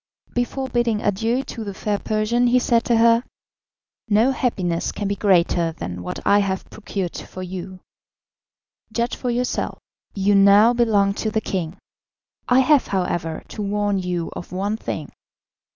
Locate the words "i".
6.25-6.39, 12.49-12.61